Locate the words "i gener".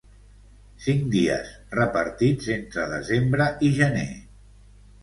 3.69-4.09